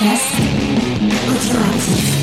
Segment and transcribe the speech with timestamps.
[0.00, 0.34] podcast
[1.28, 2.20] audioactif.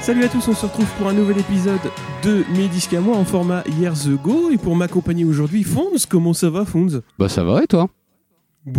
[0.00, 1.78] Salut à tous, on se retrouve pour un nouvel épisode
[2.22, 4.50] de Mes disques à moi en format Years Ago.
[4.50, 7.90] Et pour m'accompagner aujourd'hui, Fonz, comment ça va Fonz Bah ça va et toi?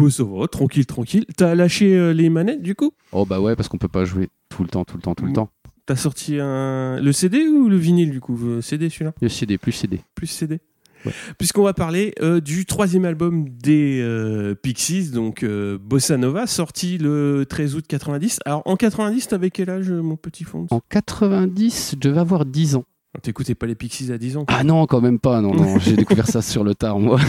[0.09, 1.25] Ça va, tranquille, tranquille.
[1.37, 2.91] T'as lâché euh, les manettes du coup?
[3.11, 5.25] Oh bah ouais parce qu'on peut pas jouer tout le temps, tout le temps, tout
[5.25, 5.35] le Mm.
[5.35, 5.49] temps.
[5.85, 6.99] T'as sorti un...
[6.99, 8.39] le CD ou le vinyle du coup?
[8.43, 9.13] Euh, CD celui-là?
[9.21, 10.01] Le CD plus CD.
[10.15, 10.59] Plus CD
[11.05, 11.11] Ouais.
[11.37, 16.97] Puisqu'on va parler euh, du troisième album des euh, Pixies, donc euh, Bossa Nova, sorti
[16.97, 18.39] le 13 août 90.
[18.43, 22.75] Alors en 90, t'avais quel âge mon petit Fonz En 90, je devais avoir 10
[22.77, 22.85] ans.
[23.21, 25.41] T'écoutais pas les Pixies à 10 ans Ah non, quand même pas.
[25.41, 27.19] Non non, j'ai découvert ça sur le tard moi.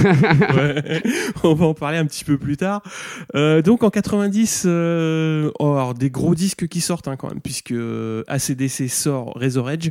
[0.57, 1.03] Ouais.
[1.45, 2.83] On va en parler un petit peu plus tard.
[3.35, 7.41] Euh, donc en 90, euh, oh, alors, des gros disques qui sortent hein, quand même,
[7.41, 9.91] puisque euh, ACDC sort Razor Edge,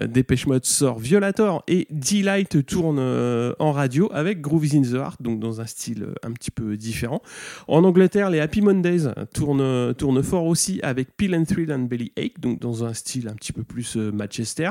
[0.00, 4.94] euh, Dépêche Mode sort Violator et Delight tourne euh, en radio avec Grooves in the
[4.94, 7.22] Heart, donc dans un style un petit peu différent.
[7.68, 12.12] En Angleterre, les Happy Mondays tournent, tournent fort aussi avec Pill and Thrill and Belly
[12.16, 14.70] Ache, donc dans un style un petit peu plus Manchester.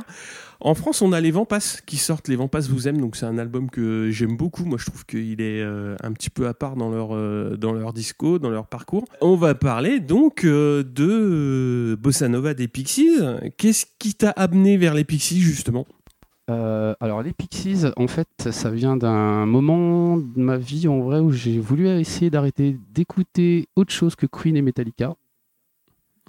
[0.64, 2.28] En France, on a les Vampas qui sortent.
[2.28, 4.64] Les Vampas vous aiment, donc c'est un album que j'aime beaucoup.
[4.64, 7.74] Moi, je trouve qu'il est euh, un petit peu à part dans leur euh, dans
[7.74, 9.06] leur disco, dans leur parcours.
[9.22, 13.18] On va parler donc euh, de Bossa Nova des Pixies.
[13.58, 15.88] Qu'est-ce qui t'a amené vers les Pixies justement?
[17.00, 21.32] Alors les Pixies, en fait, ça vient d'un moment de ma vie en vrai où
[21.32, 25.16] j'ai voulu essayer d'arrêter d'écouter autre chose que Queen et Metallica.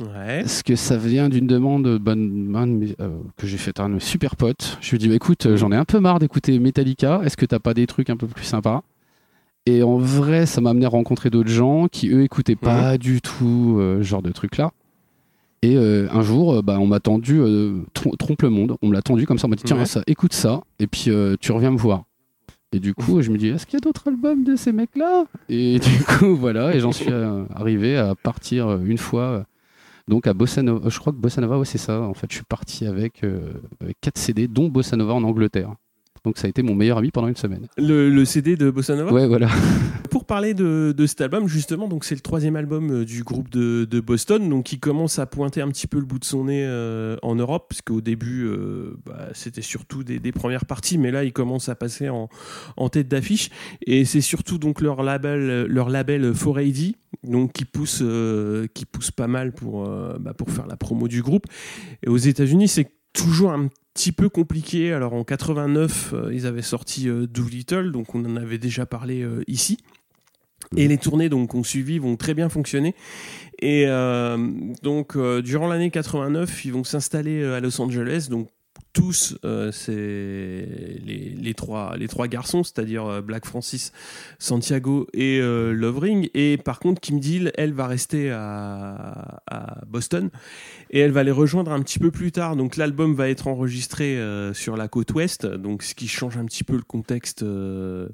[0.02, 0.40] Ouais.
[0.40, 3.94] Parce que ça vient d'une demande bonne, mes- euh, que j'ai faite à un de
[3.94, 4.78] mes super potes?
[4.80, 7.20] Je lui ai dit, bah, écoute, euh, j'en ai un peu marre d'écouter Metallica.
[7.24, 8.82] Est-ce que t'as pas des trucs un peu plus sympas?
[9.66, 13.20] Et en vrai, ça m'a amené à rencontrer d'autres gens qui, eux, écoutaient pas du
[13.20, 14.72] tout euh, ce genre de trucs-là.
[15.64, 18.76] Et euh, un jour, euh, bah, on m'a tendu euh, Trom- Trompe le Monde.
[18.82, 19.46] On me l'a tendu comme ça.
[19.46, 19.86] On m'a dit, tiens, Ouais.
[19.86, 20.62] ça, écoute ça.
[20.80, 22.02] Et puis, euh, tu reviens me voir.
[22.72, 25.26] Et du coup, je me dis, est-ce qu'il y a d'autres albums de ces mecs-là?
[25.48, 26.74] Et du coup, voilà.
[26.74, 29.44] Et j'en suis euh, arrivé à partir euh, une fois.
[30.08, 32.00] Donc à Bossa Nova, je crois que Bossa Nova, c'est ça.
[32.00, 35.74] En fait, je suis parti avec, euh, avec 4 CD, dont Bossa Nova en Angleterre.
[36.24, 37.66] Donc ça a été mon meilleur ami pendant une semaine.
[37.76, 39.12] Le, le CD de Bossa Nova.
[39.12, 39.48] Ouais, voilà.
[40.10, 43.48] Pour parler de, de cet album, justement, donc c'est le troisième album euh, du groupe
[43.48, 46.44] de, de Boston, donc qui commence à pointer un petit peu le bout de son
[46.44, 50.98] nez euh, en Europe, parce qu'au début, euh, bah, c'était surtout des, des premières parties,
[50.98, 52.28] mais là, ils commencent à passer en,
[52.76, 53.48] en tête d'affiche,
[53.86, 56.94] et c'est surtout donc leur label, leur label 4AD,
[57.24, 59.88] donc qui pousse, euh, qui pousse pas mal pour,
[60.20, 61.46] bah, pour faire la promo du groupe.
[62.04, 64.92] Et aux États-Unis, c'est toujours un petit peu compliqué.
[64.92, 69.22] Alors en 89, euh, ils avaient sorti euh, Doolittle, donc on en avait déjà parlé
[69.22, 69.78] euh, ici.
[70.76, 72.94] Et les tournées donc qu'on suivi vont très bien fonctionner.
[73.60, 74.38] Et euh,
[74.82, 78.28] donc durant l'année 89, ils vont s'installer à Los Angeles.
[78.30, 78.48] Donc
[78.92, 79.92] tous, euh, c'est
[81.04, 83.92] les, trois garçons, c'est-à-dire euh, Black Francis,
[84.38, 86.28] Santiago et euh, Lovering.
[86.34, 89.40] Et par contre, Kim Deal, elle va rester à,
[89.86, 90.30] Boston
[90.90, 92.56] et elle va les rejoindre un petit peu plus tard.
[92.56, 96.44] Donc l'album va être enregistré euh, sur la côte ouest, donc ce qui change un
[96.44, 98.08] petit peu le contexte euh,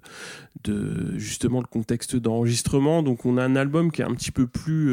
[0.65, 3.03] de justement le contexte d'enregistrement.
[3.03, 4.91] Donc on a un album qui est un petit peu plus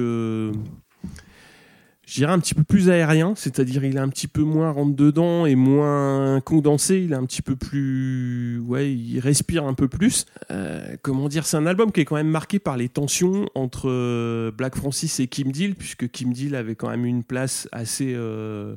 [2.05, 5.45] je un petit peu plus aérien, c'est-à-dire il est un petit peu moins rentre dedans
[5.45, 10.25] et moins condensé, il est un petit peu plus ouais, il respire un peu plus.
[10.51, 13.89] Euh, comment dire, c'est un album qui est quand même marqué par les tensions entre
[13.89, 18.13] euh, Black Francis et Kim Deal puisque Kim Deal avait quand même une place assez
[18.15, 18.75] euh,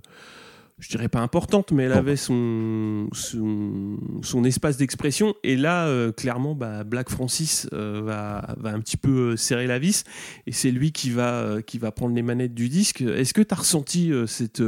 [0.80, 5.34] je dirais pas importante, mais elle avait son, son, son espace d'expression.
[5.42, 9.66] Et là, euh, clairement, bah, Black Francis euh, va, va un petit peu euh, serrer
[9.66, 10.04] la vis.
[10.46, 13.00] Et c'est lui qui va, qui va prendre les manettes du disque.
[13.00, 14.58] Est-ce que tu as ressenti euh, cette,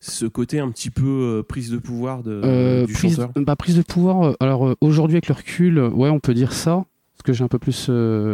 [0.00, 3.30] ce côté un petit peu prise de pouvoir de, du prise, chanteur?
[3.36, 7.22] bah, prise de pouvoir, alors aujourd'hui avec le recul, ouais, on peut dire ça, parce
[7.24, 7.90] que j'ai un peu plus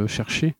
[0.07, 0.55] cherché.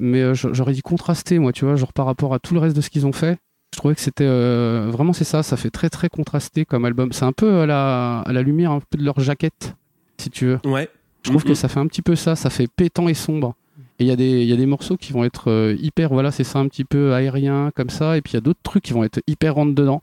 [0.00, 2.76] Mais j'a- j'aurais dit contrasté, moi, tu vois, genre par rapport à tout le reste
[2.76, 3.38] de ce qu'ils ont fait.
[3.78, 7.12] Je trouvais que c'était euh, vraiment c'est ça, ça fait très très contrasté comme album.
[7.12, 9.76] C'est un peu à la, à la lumière un peu de leur jaquette,
[10.18, 10.58] si tu veux.
[10.64, 10.88] Ouais.
[11.22, 13.54] Je trouve que ça fait un petit peu ça, ça fait pétant et sombre.
[14.00, 16.32] Et il y, a des- y a des morceaux qui vont être euh, hyper, voilà,
[16.32, 18.16] c'est ça, un petit peu aérien comme ça.
[18.16, 20.02] Et puis il y a d'autres trucs qui vont être hyper rentre dedans.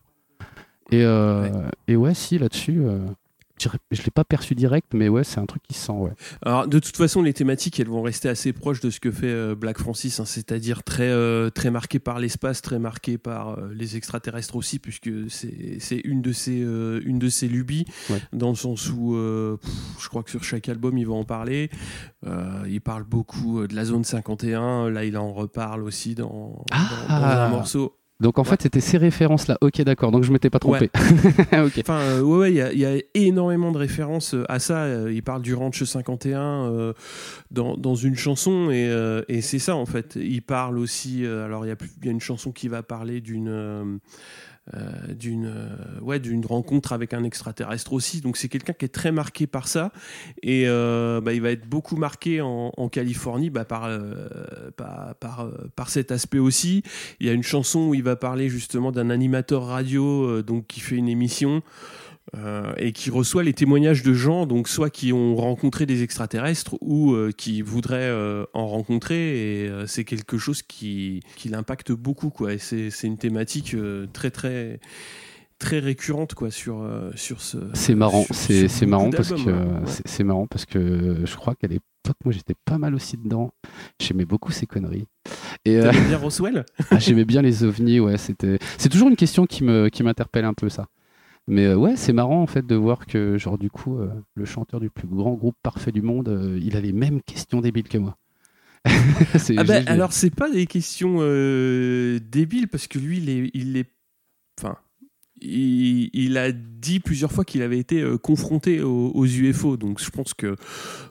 [0.91, 1.49] Et, euh,
[1.89, 2.81] et ouais, si, là-dessus.
[3.61, 6.11] Je je l'ai pas perçu direct, mais ouais, c'est un truc qui se sent, ouais.
[6.43, 9.27] Alors, de toute façon, les thématiques, elles vont rester assez proches de ce que fait
[9.27, 13.69] euh, Black Francis, hein, c'est-à-dire très, euh, très marqué par l'espace, très marqué par euh,
[13.73, 18.21] les extraterrestres aussi, puisque c'est une, de ses, euh, une de ses lubies, Ouais.
[18.33, 19.15] dans le sens où
[19.61, 19.71] pff,
[20.01, 21.69] je crois que sur chaque album, il va en parler.
[22.67, 27.25] Il parle beaucoup de la zone 51, là, il en reparle aussi dans, dans- dans
[27.25, 27.45] Ah.
[27.45, 27.97] un morceau.
[28.21, 28.49] Donc en Ouais.
[28.49, 29.57] fait, c'était ces références-là.
[29.61, 30.11] Ok, d'accord.
[30.11, 30.89] Donc je m'étais pas trompé.
[31.79, 34.59] Enfin, euh, ouais, ouais, il y a- il y, a énormément de références euh, à
[34.59, 34.83] ça.
[34.83, 36.39] Euh, Il parle du Ranch 51
[36.71, 36.93] euh,
[37.51, 40.15] dans, dans une chanson, et, euh, et c'est ça en fait.
[40.15, 41.25] Il parle aussi.
[41.25, 41.69] alors, y,
[41.99, 43.99] il y a une chanson qui va parler d'une.
[44.73, 48.21] Euh, d'une euh, ouais d'une rencontre avec un extraterrestre aussi.
[48.21, 49.91] Donc c'est quelqu'un qui est très marqué par ça.
[50.41, 54.27] Et euh, bah, il va être beaucoup marqué en, en Californie bah, par, euh,
[54.75, 56.81] par, par, euh, par cet aspect aussi.
[57.19, 60.79] Il y a une chanson où il va parler justement d'un animateur radio donc qui
[60.79, 61.61] fait une émission
[62.33, 66.75] euh, et qui reçoit les témoignages de gens, donc soit qui ont rencontré des extraterrestres
[66.81, 72.31] ou euh, qui voudraient euh, en rencontrer, et c'est quelque chose qui, qui l'impacte beaucoup,
[72.31, 72.53] quoi.
[72.53, 73.75] Et c'est c'est une thématique
[74.11, 74.79] très très
[75.59, 76.83] très récurrente, quoi, sur
[77.15, 77.57] sur ce.
[77.73, 78.25] C'est marrant.
[78.31, 79.81] C'est beaucoup marrant parce que hein.
[79.85, 79.91] Ouais.
[80.05, 83.51] c'est- marrant parce que je crois qu'à l'époque, moi, j'étais pas mal aussi dedans.
[84.01, 85.07] J'aimais beaucoup ces conneries.
[85.63, 86.65] Et bien Roswell?
[86.89, 87.99] Ah, j'aimais bien les ovnis.
[87.99, 88.57] Ouais, c'était.
[88.79, 90.87] C'est toujours une question qui me qui m'interpelle un peu ça.
[91.47, 94.45] Mais euh, ouais, c'est marrant en fait de voir que genre du coup, euh, le
[94.45, 97.87] chanteur du plus grand groupe parfait du monde, euh, il a les mêmes questions débiles
[97.87, 98.17] que moi.
[99.57, 103.77] Ah bah, alors c'est pas des questions euh, débiles parce que lui il est, il
[103.77, 103.89] est
[104.59, 104.77] enfin
[105.41, 110.09] il, il a dit plusieurs fois qu'il avait été confronté aux, aux UFO donc je
[110.11, 110.55] pense que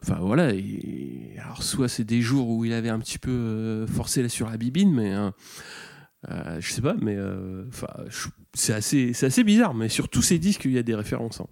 [0.02, 4.28] enfin voilà il- alors soit c'est des jours où il avait un petit peu forcé
[4.28, 5.12] sur la bibine mais
[6.30, 7.88] euh, je sais pas mais euh, enfin
[8.54, 11.46] c'est assez bizarre mais sur tous ces disques il y a des références hein.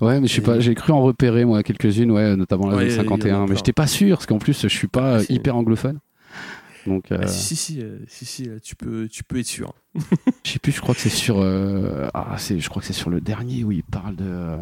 [0.00, 2.90] Ouais, mais je sais pas, j'ai cru en repérer moi quelques-unes, ouais, notamment la Ouais,
[2.90, 4.88] zone il y en a 51, mais j'étais pas sûr parce qu'en plus je suis
[4.88, 6.00] pas Ah, hyper anglophone.
[6.86, 9.46] Donc euh, Ah, si si si, euh, si, si, là, tu peux tu peux être
[9.46, 9.72] sûr
[10.44, 12.92] je sais plus, je crois que c'est sur euh, ah, c'est je crois que c'est
[12.92, 14.56] sur le dernier où il parle de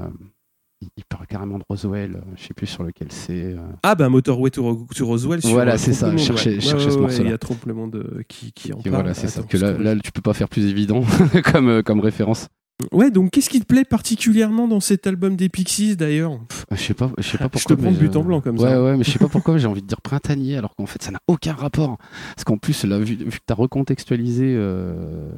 [0.96, 3.52] il- parle carrément de Roswell, euh, je sais plus sur lequel c'est.
[3.54, 3.58] euh.
[3.82, 5.40] Ah bah Motorway to, to Roswell.
[5.40, 6.38] sur, Voilà, c'est ça, le je ouais.
[6.38, 7.24] je Ouais, ce ouais, morceau-là.
[7.24, 8.94] Il y a Trompe le Monde euh, qui, qui en Et parle.
[8.96, 9.42] voilà, c'est ça.
[9.42, 11.02] Que là, que- là, tu peux pas faire plus évident
[11.52, 12.48] comme comme référence.
[12.90, 16.40] Ouais, donc qu'est-ce qui te plaît particulièrement dans cet album des Pixies d'ailleurs?
[16.72, 17.76] Je sais pas, je sais pas Je pourquoi.
[17.76, 18.82] te prends de but en blanc comme ouais, ça.
[18.82, 21.12] Ouais, mais je sais pas pourquoi j'ai envie de dire printanier alors qu'en fait ça
[21.12, 21.98] n'a aucun rapport.
[22.34, 25.28] Parce qu'en plus, là, vu, vu que tu as recontextualisé, euh,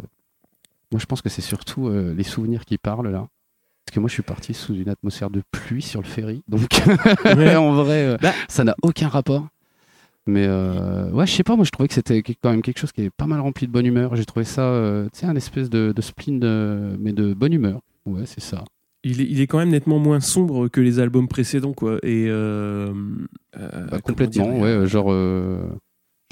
[0.92, 3.26] moi je pense que c'est surtout euh, les souvenirs qui parlent là.
[3.86, 6.42] Parce que moi je suis parti sous une atmosphère de pluie sur le ferry.
[6.48, 6.68] Donc
[7.24, 7.54] Ouais.
[7.56, 8.32] en vrai, euh, Bah.
[8.48, 9.46] ça n'a aucun rapport.
[10.26, 12.90] Mais euh, ouais, je sais pas, moi je trouvais que c'était quand même quelque chose
[12.90, 14.16] qui est pas mal rempli de bonne humeur.
[14.16, 17.52] J'ai trouvé ça, euh, tu sais, un espèce de, de spleen, de- mais de bonne
[17.52, 17.80] humeur.
[18.06, 18.64] Ouais, c'est ça.
[19.04, 21.98] Il, est, il est quand même nettement moins sombre que les albums précédents, quoi.
[22.02, 22.92] Et euh,
[23.56, 25.12] Bah, complètement, ouais, genre,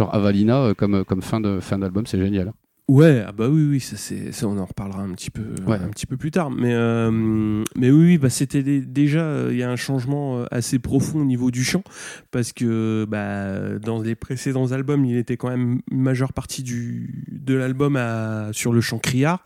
[0.01, 2.53] genre Avalina comme, comme fin de fin d'album, c'est génial.
[2.87, 5.79] Ouais, ah bah oui, oui, ça, c'est, ça on en reparlera un petit peu, Ouais.
[5.79, 6.51] un petit peu plus tard.
[6.51, 7.11] Mais, euh,
[7.77, 10.79] mais oui, oui, bah c'était dé- déjà, euh, il y a un changement euh, assez
[10.79, 11.83] profond au niveau du chant,
[12.31, 17.25] parce que bah, dans les précédents albums, il était quand même une majeure partie du,
[17.33, 19.43] de l'album à- sur le chant criard.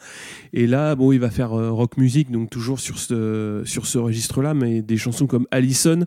[0.53, 3.99] Et là, bon, il va faire euh, rock music, donc toujours sur ce, sur ce
[3.99, 6.01] registre-là, mais des chansons comme Allison,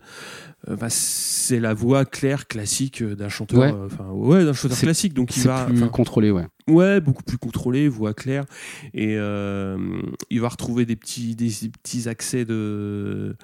[0.70, 3.72] euh, bah, c'est la voix claire, classique euh, d'un chanteur, Ouais.
[3.74, 5.66] euh, enfin, ouais, d'un chanteur classique, donc il va.
[5.66, 6.46] plus contrôlé, ouais.
[6.68, 8.46] Ouais, beaucoup plus contrôlé, voix claire.
[8.94, 13.36] Et il va retrouver des petits, des, des petits accès de,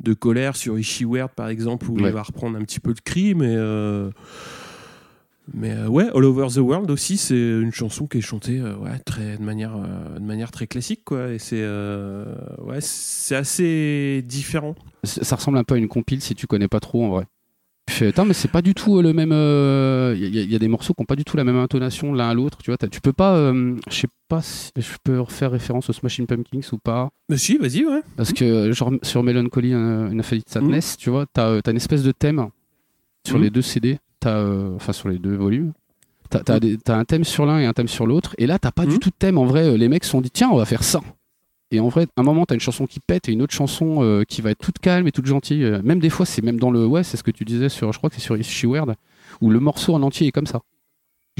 [0.00, 2.08] de colère sur Ishi Weird, par exemple, où Ouais.
[2.08, 3.34] il va reprendre un petit peu de cri.
[3.34, 3.54] Mais,
[5.52, 8.76] mais euh, ouais, All Over the World aussi, c'est une chanson qui est chantée euh,
[8.76, 11.00] ouais, très, de, manière, euh, de manière très classique.
[11.04, 11.62] Quoi, et c'est
[12.58, 14.74] ouais, c'est assez différent.
[15.04, 17.24] Ça ressemble un peu à une compile si tu connais pas trop en vrai.
[17.88, 19.30] Tu fais, mais c'est pas du tout le même.
[19.32, 22.12] Il y, a- y a des morceaux qui ont pas du tout la même intonation
[22.14, 22.58] l'un à l'autre.
[22.62, 23.52] Tu vois, tu peux pas.
[23.52, 27.08] Je sais pas si je peux refaire référence aux Smashing Pumpkins ou pas.
[27.28, 28.02] Mais si, vas-y, ouais.
[28.16, 32.04] Parce que, genre, sur Melancholy, euh, une Infinite Sadness, tu vois, t'as t'as une espèce
[32.04, 32.50] de thème
[33.26, 33.42] sur Mhm.
[33.42, 35.72] les deux CD, t'as, euh, enfin, sur les deux volumes.
[36.28, 38.34] T'as t'as des- t'as un thème sur l'un et un thème sur l'autre.
[38.38, 38.98] Et là, t'as pas du Mhm.
[39.00, 39.36] tout de thème.
[39.38, 41.00] En vrai, euh, les mecs se sont dit, tiens, on va faire ça.
[41.72, 44.02] Et en vrai, à un moment, t'as une chanson qui pète et une autre chanson
[44.02, 45.64] euh, qui va être toute calme et toute gentille.
[45.82, 46.84] Même des fois, c'est même dans le.
[46.86, 47.92] Ouais, c'est ce que tu disais sur.
[47.92, 48.94] Je crois que c'est sur Is She Weird,
[49.40, 50.60] où le morceau en entier est comme ça.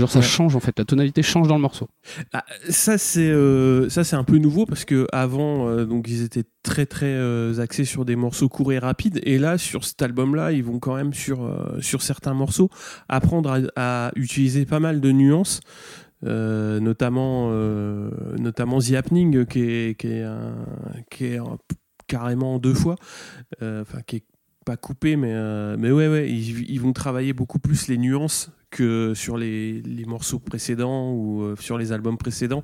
[0.01, 0.25] Genre, ça Ouais.
[0.25, 0.79] change en fait.
[0.79, 1.89] La tonalité change dans le morceau.
[2.33, 6.23] Ah, ça c'est euh, ça c'est un peu nouveau parce que avant euh, donc ils
[6.23, 10.03] étaient très très euh, axés sur des morceaux courts et rapides et là sur cet
[10.03, 11.39] album là ils vont quand même sur
[11.81, 12.69] sur certains morceaux
[13.09, 15.61] apprendre à, à utiliser pas mal de nuances
[16.23, 17.51] notamment
[18.39, 20.67] notamment The Happening qui est qui est un-
[21.11, 21.59] qui est un-
[22.07, 22.97] carrément en deux fois,
[23.63, 24.25] enfin qui est
[24.67, 25.33] pas coupé, mais
[25.79, 30.05] mais ouais ouais, ils, ils vont travailler beaucoup plus les nuances que sur les, les
[30.05, 32.63] morceaux précédents ou euh, sur les albums précédents.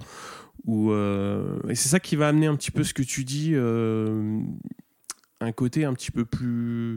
[0.64, 3.50] Où, euh, et c'est ça qui va amener un petit peu ce que tu dis,
[3.54, 4.40] euh,
[5.40, 6.96] un côté un petit peu plus,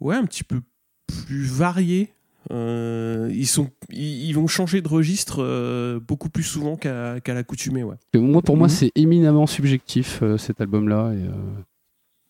[0.00, 0.60] ouais, un petit peu
[1.06, 2.12] plus varié.
[2.52, 7.34] Euh, ils sont, ils, ils vont changer de registre euh, beaucoup plus souvent qu'à qu'à
[7.34, 7.96] l'accoutumée, ouais.
[8.14, 8.72] Moi, pour moi, Mhm.
[8.72, 11.12] c'est éminemment subjectif euh, cet album-là.
[11.12, 11.32] Et, euh,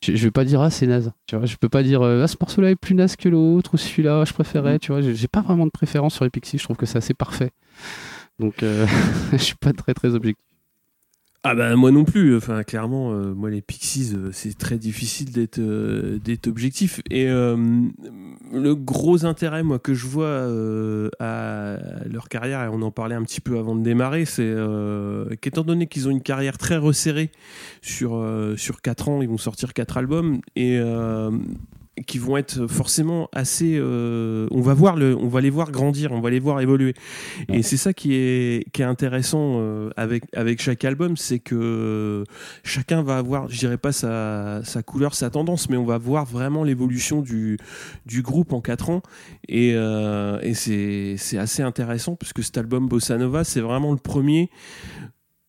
[0.03, 1.13] je, je vais pas dire ah c'est naze.
[1.27, 3.75] Tu vois, je peux pas dire euh, ah ce morceau-là est plus naze que l'autre
[3.75, 4.75] ou celui-là je préférais.
[4.75, 4.79] Mhm.
[4.81, 6.59] Tu vois, j'ai j'ai pas vraiment de préférence sur les Pixies.
[6.59, 7.51] Je trouve que c'est assez parfait.
[8.39, 8.87] Donc euh,
[9.33, 10.45] je suis pas très très objectif.
[11.43, 15.33] Ah bah moi non plus, enfin clairement, euh, moi les Pixies, euh, c'est très difficile
[15.33, 17.01] d'être euh, d'être objectif.
[17.09, 20.45] Et le gros intérêt moi que je vois
[21.19, 24.55] à leur carrière, et on en parlait un petit peu avant de démarrer, c'est
[25.41, 27.31] qu'étant donné qu'ils ont une carrière très resserrée
[27.81, 28.23] sur,
[28.59, 30.79] sur 4 ans, ils vont sortir quatre albums, et
[32.07, 33.77] qui vont être forcément assez...
[33.79, 36.95] euh, on, va voir le, on va les voir grandir, on va les voir évoluer.
[37.49, 42.25] Et c'est ça qui est, qui est intéressant euh, avec, avec chaque album, c'est que
[42.63, 46.25] chacun va avoir, je dirais pas sa, sa couleur, sa tendance, mais on va voir
[46.25, 47.59] vraiment l'évolution du,
[48.07, 49.03] du groupe en 4 ans.
[49.49, 53.99] Et, euh, et c'est c'est assez intéressant, puisque cet album Bossa Nova, c'est vraiment le
[53.99, 54.51] premier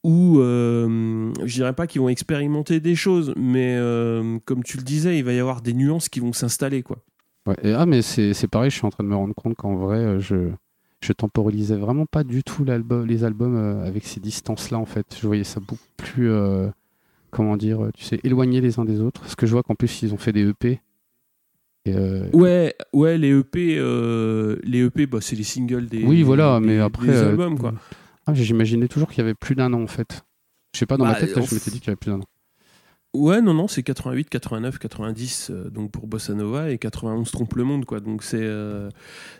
[0.03, 4.84] où euh, je dirais pas qu'ils vont expérimenter des choses, mais euh, comme tu le
[4.84, 6.81] disais, il va y avoir des nuances qui vont s'installer.
[6.84, 6.98] quoi.
[7.46, 8.70] Ouais, et, ah mais c'est pareil.
[8.72, 10.50] Je suis en train de me rendre compte qu'en vrai euh, je
[11.01, 12.63] je temporalisais vraiment pas du tout
[13.08, 15.17] les albums euh, avec ces distances là en fait.
[15.20, 16.31] Je voyais ça beaucoup plus
[17.31, 19.22] comment dire tu sais éloignés les uns des autres.
[19.22, 20.79] Parce que je vois qu'en plus ils ont fait des EP.
[21.86, 21.96] Et,
[22.34, 23.77] Ouais, ouais, les EP,
[24.63, 26.03] les EP, bah, c'est les singles des.
[26.03, 27.74] Oui, voilà, des- mais des après, euh, albums, quoi.
[28.28, 30.24] Ah, J'imaginais toujours qu'il y avait plus d'un an en fait.
[30.74, 32.12] Je sais pas, dans ma Bah, tête, là, je m'étais dit qu'il y avait plus
[32.12, 32.25] d'un an.
[33.13, 37.56] Ouais, non, non, c'est 88, 89, 90, euh, donc pour Bossa Nova, et 91 Trompe
[37.56, 38.00] le Monde, quoi.
[38.00, 38.90] Donc c'est, euh,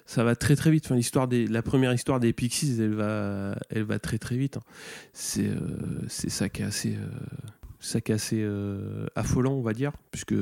[0.06, 0.86] ça va très très vite.
[0.88, 4.58] Enfin, l'histoire des, la première histoire des Pixies, elle va, elle va très très vite.
[4.58, 4.62] hein.
[5.14, 5.56] C'est, euh,
[6.10, 7.08] c'est ça qui est assez, euh,
[7.80, 8.46] ça qui est assez
[9.16, 10.36] affolant, on va dire, puisque,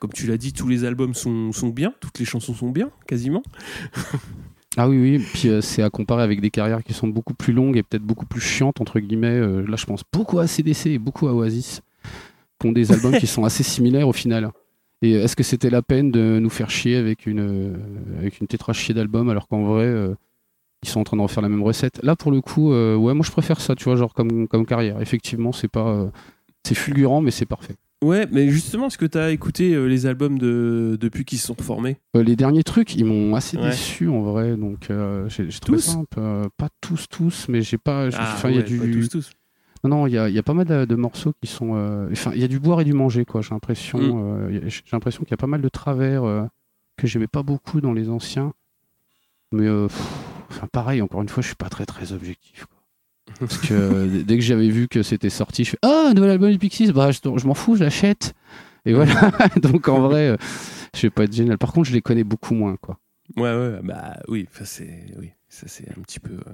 [0.00, 2.90] comme tu l'as dit, tous les albums sont, sont bien, toutes les chansons sont bien,
[3.06, 3.44] quasiment.
[4.76, 5.18] Ah oui, oui.
[5.32, 8.02] Puis euh, c'est à comparer avec des carrières qui sont beaucoup plus longues et peut-être
[8.02, 9.28] beaucoup plus chiantes, entre guillemets.
[9.28, 11.80] Euh, là, je pense beaucoup à CDC et beaucoup à Oasis,
[12.60, 14.50] qui ont des albums qui sont assez similaires au final.
[15.02, 18.40] Et euh, est-ce que c'était la peine de nous faire chier avec une, euh, avec
[18.40, 19.92] une tétrachier d'albums alors qu'en vrai,
[20.82, 22.02] ils sont en train de refaire la même recette?
[22.02, 24.66] Là, pour le coup, euh, ouais, moi je préfère ça, tu vois, genre comme, comme
[24.66, 25.00] carrière.
[25.00, 26.10] Effectivement, c'est pas.
[26.64, 27.76] c'est fulgurant, mais c'est parfait.
[28.04, 31.46] Ouais, mais justement, est-ce que tu as écouté euh, les albums de, depuis qu'ils se
[31.46, 33.70] sont reformés Euh, les derniers trucs, ils m'ont assez Ouais.
[33.70, 37.48] déçu en vrai, donc euh, j'ai trouvé Tous ça un peu, euh, pas tous tous,
[37.48, 39.30] mais j'ai pas, Ah, enfin il y a du, tous, tous.
[39.82, 41.70] non non, il y a, il y a pas mal de, de morceaux qui sont,
[42.12, 44.60] enfin il y a du boire et du manger quoi, j'ai l'impression, Mm.
[44.68, 46.22] j'ai l'impression qu'il y a pas mal de travers
[46.98, 48.52] que j'aimais pas beaucoup dans les anciens,
[49.52, 50.02] mais pff,
[50.50, 52.66] enfin pareil, encore une fois, je suis pas très très objectif.
[52.66, 52.75] Quoi.
[53.40, 56.50] Parce que euh, dès que j'avais vu que c'était sorti, je fais ah nouvel album
[56.50, 58.34] du Pixies, bah je, je m'en fous, je l'achète.
[58.84, 59.30] Et voilà,
[59.62, 60.36] donc en vrai, euh,
[60.94, 61.58] je vais pas être génial.
[61.58, 62.98] Par contre, je les connais beaucoup moins quoi.
[63.36, 66.52] Ouais, ouais, bah oui, c'est, oui, ça c'est un petit peu, euh,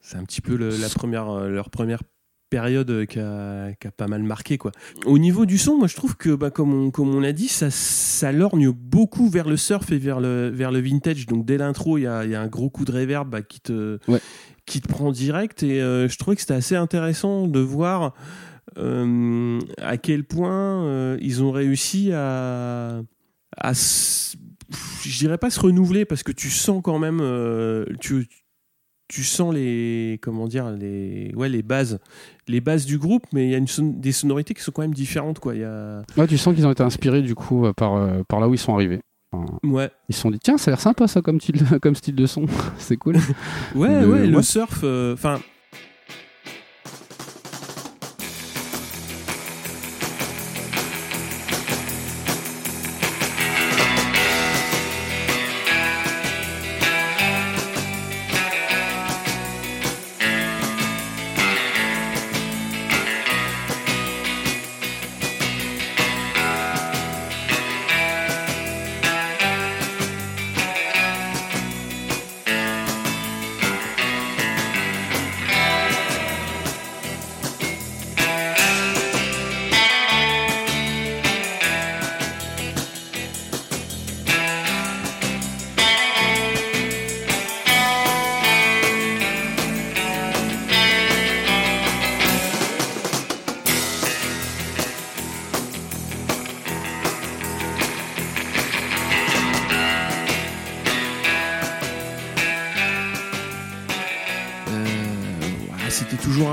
[0.00, 2.02] c'est un petit peu le- la première, euh, leur première
[2.48, 4.70] période qui a, qui a pas mal marqué quoi.
[5.04, 7.48] Au niveau du son, moi je trouve que, bah, comme on, comme on l'a dit,
[7.48, 11.26] ça, ça lorgne beaucoup vers le surf et vers le, vers le vintage.
[11.26, 13.60] Donc dès l'intro, il y a, y a un gros coup de reverb bah, qui
[13.60, 14.20] te, Ouais.
[14.66, 18.14] Qui te prend direct et euh, je trouvais que c'était assez intéressant de voir
[18.78, 23.02] euh, à quel point euh, ils ont réussi à,
[23.62, 27.20] je dirais pas se renouveler parce que tu sens quand même
[28.00, 28.26] tu,
[29.08, 32.00] tu sens les comment dire les ouais les bases
[32.48, 34.94] les bases du groupe mais il y a une des sonorités qui sont quand même
[34.94, 38.40] différentes quoi il y a tu sens qu'ils ont été inspirés du coup par, par
[38.40, 39.00] là où ils sont arrivés.
[39.32, 39.90] Enfin, ouais.
[40.08, 42.26] ils se sont dit tiens ça a l'air sympa ça comme style, comme style de
[42.26, 42.46] son,
[42.78, 43.16] c'est cool.
[43.74, 45.55] ouais Le- ouais le surf euh, enfin c'était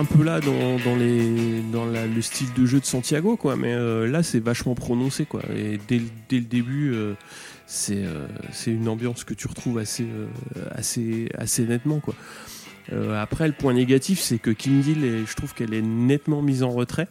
[0.04, 3.56] un peu là dans, le style de jeu de Santiago, quoi.
[3.56, 5.42] Mais euh, là, c'est vachement prononcé, quoi.
[5.56, 7.14] Et dès, le- début, euh,
[7.66, 10.06] c'est euh, c'est une ambiance que tu retrouves assez,
[11.66, 12.16] nettement, quoi.
[13.16, 16.64] Après, le point négatif, c'est que Kim Deal, est- je trouve qu'elle est nettement mise
[16.64, 17.08] en retrait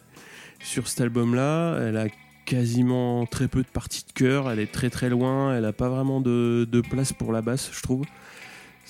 [0.59, 1.79] sur cet album-là.
[1.81, 2.05] Elle a
[2.45, 4.51] quasiment très peu de parties de chœur.
[4.51, 5.55] Elle est très très loin.
[5.55, 8.05] Elle a pas vraiment de place pour la basse, je trouve.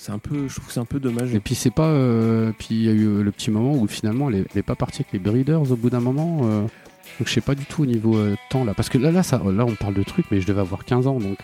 [0.04, 1.34] C'est un peu, je trouve que c'est un peu dommage.
[1.34, 1.86] Et puis c'est pas.
[1.86, 4.58] euh, puis il y a eu euh, le petit moment où finalement elle est, elle
[4.58, 6.40] est pas partie avec les Breeders au bout d'un moment.
[6.44, 8.74] euh, donc je sais pas du tout au niveau euh, temps là.
[8.74, 11.06] Parce que là, là, ça, là on parle de trucs, mais je devais avoir 15
[11.06, 11.38] ans donc.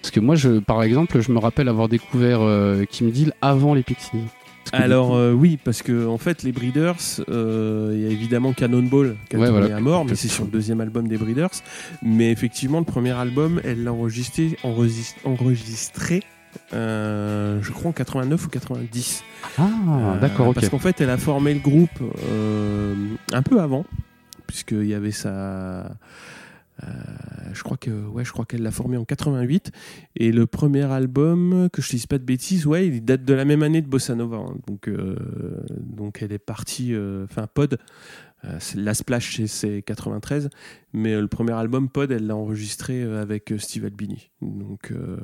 [0.00, 2.40] Parce que moi, je, par exemple, je me rappelle avoir découvert
[2.88, 4.24] Kim Deal avant les Pixies.
[4.72, 6.96] Alors coup- euh, oui, parce que en fait les Breeders,
[7.28, 9.76] euh, il y a évidemment Cannonball qui a Ouais, voilà.
[9.76, 11.50] à mort, mais c'est sur le deuxième album des Breeders.
[12.02, 16.22] Mais effectivement, le premier album, elle l'a enregistré, enregis- enregistré
[16.72, 19.22] je crois en 89 ou 90.
[19.58, 20.54] ah, Euh, d'accord, ok.
[20.54, 21.90] Parce qu'en fait, elle a formé le groupe
[22.30, 22.94] euh,
[23.32, 23.84] un peu avant,
[24.46, 25.96] puisqu'il y avait sa.
[26.82, 26.86] euh,
[27.52, 29.70] je crois que ouais, je crois qu'elle l'a formé en 88
[30.16, 33.32] et le premier album que je ne dise pas de bêtises, ouais, il date de
[33.34, 34.36] la même année de Bossa Nova.
[34.36, 34.54] hein.
[34.66, 35.16] donc euh,
[35.80, 37.78] donc elle est partie, euh, enfin Pod,
[38.44, 40.50] euh, la Splash c'est- c'est 93,
[40.92, 44.28] mais euh, le premier album Pod, elle l'a enregistré euh, avec euh, Steve Albini.
[44.42, 45.16] Donc euh,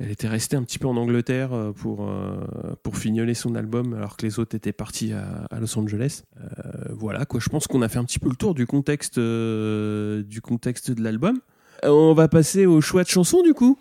[0.00, 2.36] elle était restée un petit peu en Angleterre euh, pour, euh,
[2.82, 6.22] pour fignoler son album alors que les autres étaient partis à, à Los Angeles.
[6.40, 6.48] Euh,
[6.90, 10.22] voilà quoi, je pense qu'on a fait un petit peu le tour du contexte, euh,
[10.24, 11.38] du contexte de l'album.
[11.84, 13.78] On va passer au choix de chansons du coup.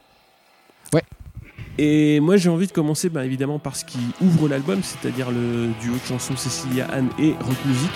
[0.94, 1.04] Ouais.
[1.80, 5.70] Et moi j'ai envie de commencer bah, évidemment par ce qui ouvre l'album, c'est-à-dire le
[5.82, 7.92] duo de chansons Cecilia Anne et Rock Music.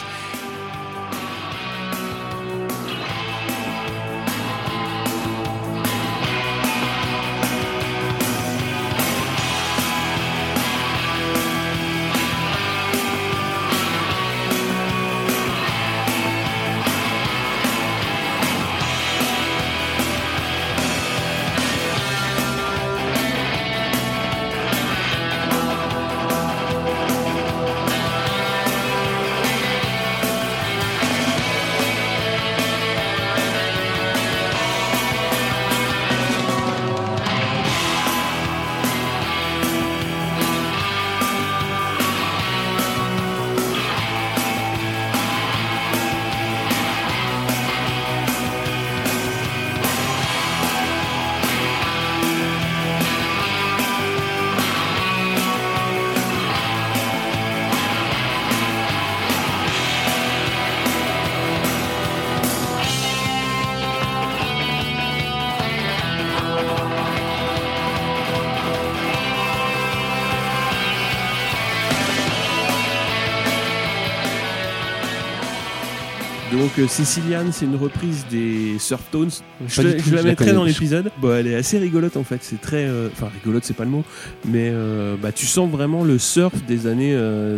[76.58, 79.28] Donc euh, Ceciliane, c'est une reprise des te- tout,
[79.67, 81.12] je la je la mettrai dans l'épisode.
[81.22, 82.39] Bon, elle est assez rigolote en fait.
[82.41, 84.04] C'est très, euh, enfin rigolote, c'est pas le mot,
[84.46, 87.15] mais euh, bah, tu sens vraiment le surf des années,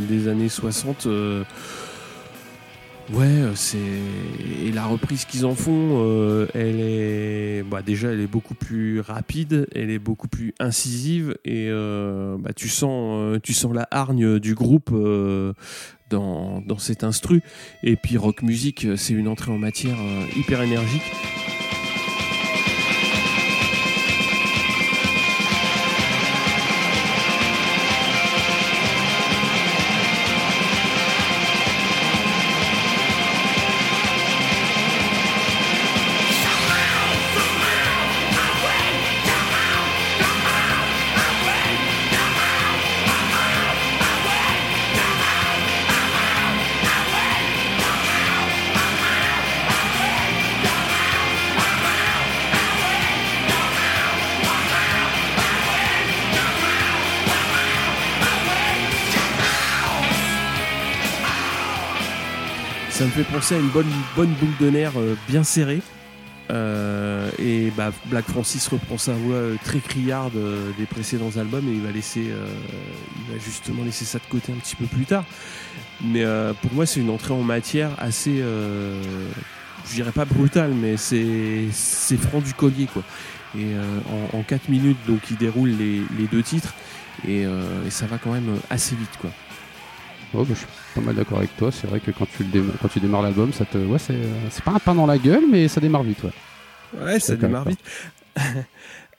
[0.10, 1.06] des années 60.
[1.06, 1.44] euh,
[3.12, 3.78] Ouais, c'est
[4.64, 9.00] et la reprise qu'ils en font, euh, elle est, bah déjà, elle est beaucoup plus
[9.00, 13.88] rapide, elle est beaucoup plus incisive et euh, bah, tu sens, euh, tu sens la
[13.90, 14.92] hargne du groupe
[16.10, 17.42] dans, dans cet instru.
[17.84, 21.04] Et puis rock music, c'est une entrée en matière euh, hyper énergique.
[63.00, 65.80] Ça me fait penser à une bonne, bonne boucle de nerfs euh, bien serrée.
[66.52, 70.34] Euh, et bah, Black Francis reprend sa voix euh, très criarde
[70.78, 71.94] des précédents albums et il va
[73.40, 75.24] justement laisser ça de côté un petit peu plus tard.
[76.04, 76.26] Mais
[76.62, 82.42] pour moi, c'est une entrée en matière assez, je dirais pas brutale, mais c'est franc
[82.42, 83.04] du collier quoi.
[83.58, 83.76] Et
[84.34, 86.74] en, en 4 minutes, donc il déroule les, deux titres
[87.26, 89.30] et, et ça va quand même assez vite quoi.
[90.34, 91.72] Oh, bah, je suis pas mal d'accord avec toi.
[91.72, 94.14] C'est vrai que quand tu, le déma- quand tu démarres l'album, ça te, ouais, c'est,
[94.14, 96.24] euh, c'est pas un pain dans la gueule, mais ça démarre vite.
[96.24, 97.04] Ouais.
[97.04, 97.80] Ouais, ça démarre vite.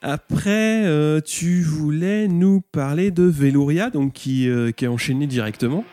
[0.03, 5.85] Après, euh, tu voulais nous parler de Velouria, donc qui, euh, qui est enchaîné directement.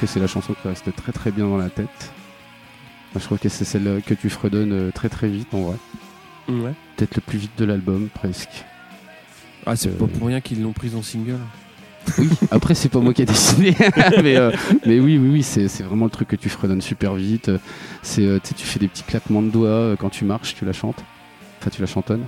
[0.00, 2.12] Que c'est la chanson qui reste très très bien dans la tête.
[3.14, 5.76] Je trouve que c'est celle que tu fredonnes euh, très très vite en vrai.
[6.48, 6.72] ouais.
[6.96, 8.64] Peut-être le plus vite de l'album, presque.
[9.66, 11.38] Ah, c'est Euh, pas pour rien qu'ils l'ont prise en single.
[12.18, 13.74] Oui, après, c'est pas moi qui ai décidé.
[14.22, 14.50] mais, euh,
[14.86, 17.50] mais oui, oui, oui, c'est vraiment le truc que tu fredonnes super vite.
[18.02, 21.02] C'est, tu fais des petits claquements de doigts quand tu marches, tu la chantes.
[21.60, 22.24] Enfin, tu la chantonnes.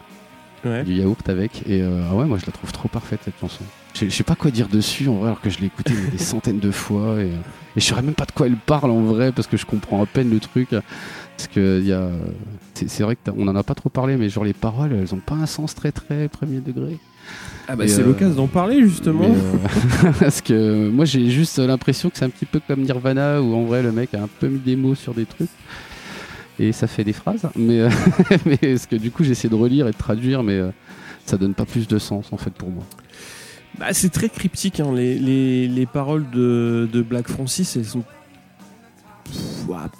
[0.64, 0.82] Ouais.
[0.84, 1.62] Du yaourt avec.
[1.66, 3.64] Et euh, ah ouais, moi, je la trouve trop parfaite cette chanson.
[3.94, 6.10] Je je sais pas quoi dire dessus en vrai, alors que je l'ai écoutée mais
[6.10, 7.20] des centaines de fois.
[7.20, 9.56] Et, euh, et je saurais même pas de quoi elle parle en vrai, parce que
[9.56, 10.70] je comprends à peine le truc.
[10.70, 12.08] Parce que y a.
[12.74, 15.34] C'est vrai qu'on en a pas trop parlé, mais genre les paroles, elles ont pas
[15.34, 16.98] un sens très très premier degré.
[17.68, 19.30] Ah bah c'est euh, l'occasion d'en parler justement.
[19.30, 23.54] Euh, parce que moi j'ai juste l'impression que c'est un petit peu comme Nirvana où
[23.54, 25.50] en vrai le mec a un peu mis des mots sur des trucs
[26.58, 27.48] et ça fait des phrases.
[27.56, 27.90] Mais, euh,
[28.46, 30.60] mais parce que du coup j'ai essayé de relire et de traduire, mais
[31.24, 32.84] ça donne pas plus de sens en fait pour moi.
[33.78, 34.92] Bah, c'est très cryptique, hein.
[34.94, 38.04] les, les- les paroles de, de Black Francis, elles sont.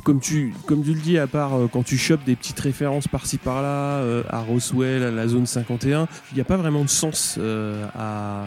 [0.03, 3.07] Comme tu, comme tu le dis, à part euh, quand tu chopes des petites références
[3.07, 6.89] par-ci par-là, euh, à Roswell, à la zone 51, il n'y a pas vraiment de
[6.89, 8.47] sens euh, à,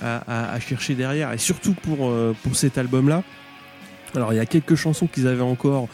[0.00, 1.32] à- à- chercher derrière.
[1.34, 3.22] Et surtout pour, euh, pour cet album-là.
[4.14, 5.88] Alors il y a quelques chansons qu'ils avaient encore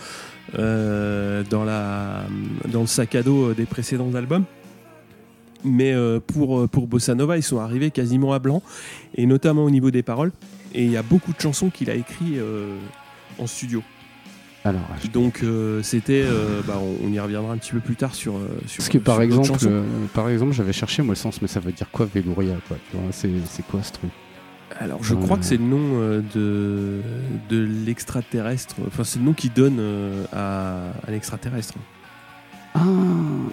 [0.53, 2.23] dans, la,
[2.69, 4.45] dans le sac à dos des précédents albums.
[5.64, 8.62] Mais euh, pour, euh, pour Bossa Nova, ils sont arrivés quasiment à blanc,
[9.14, 10.33] et notamment au niveau des paroles.
[10.74, 12.77] Et il y a beaucoup de chansons qu'il a écrites euh,
[13.38, 13.83] en studio.
[14.66, 18.14] Alors, je- Donc euh, c'était, euh, bah, on, y reviendra un petit peu plus tard
[18.14, 18.35] sur.
[18.66, 19.83] sur parce que par sur exemple, euh,
[20.14, 22.77] par exemple, j'avais cherché moi le sens, mais ça veut dire quoi Velouria quoi
[23.12, 23.31] C'est
[23.70, 24.11] quoi ce truc?
[24.81, 25.98] Alors je crois que c'est le nom
[26.35, 27.00] de,
[27.48, 28.74] de l'extraterrestre.
[28.87, 29.79] Enfin, c'est le nom qu'il donne
[30.33, 31.74] à, à l'extraterrestre.
[32.76, 32.80] Ah,